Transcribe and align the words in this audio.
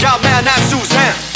要 0.00 0.18
man 0.18 0.44
男 0.44 0.54
Suzanne。 0.68 1.35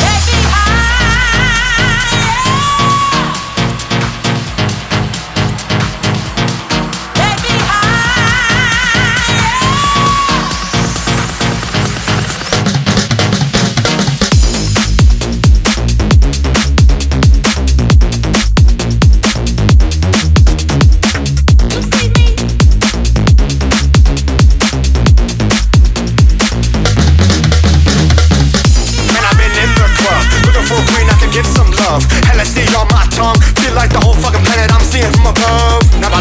some 31.61 31.72
love. 31.84 32.03
Hella 32.25 32.44
on 32.80 32.89
my 32.89 33.05
tongue. 33.12 33.36
Feel 33.61 33.75
like 33.75 33.92
the 33.92 34.00
whole 34.00 34.16
fucking 34.16 34.44
planet 34.48 34.72
I'm 34.72 34.84
seeing 34.84 35.12
from 35.12 35.28
above. 35.28 35.84
Now 36.00 36.08
my 36.08 36.20